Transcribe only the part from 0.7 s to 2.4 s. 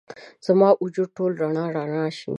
وجود ټوله رڼا، رڼا شي